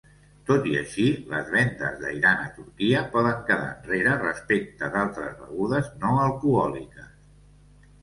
Tot 0.51 0.63
i 0.69 0.71
així, 0.77 1.03
les 1.33 1.51
vendes 1.55 1.99
d'ayran 2.05 2.41
a 2.47 2.49
Turquia 2.57 3.03
poden 3.13 3.45
quedar 3.51 3.69
enrere 3.77 4.19
respecte 4.27 4.93
d'altres 4.99 5.41
begudes 5.45 5.97
no 6.05 6.19
alcohòliques. 6.29 7.17